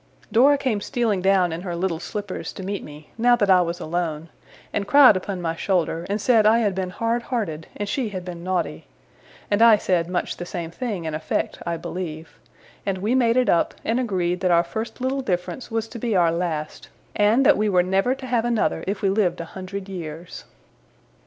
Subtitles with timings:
[0.31, 3.79] Dora came stealing down in her little slippers, to meet me, now that I was
[3.79, 4.29] alone;
[4.73, 8.25] and cried upon my shoulder, and said I had been hard hearted and she had
[8.25, 8.87] been naughty;
[9.51, 12.39] and I said much the same thing in effect, I believe;
[12.83, 16.15] and we made it up, and agreed that our first little difference was to be
[16.15, 19.87] our last, and that we were never to have another if we lived a hundred
[19.87, 20.45] years.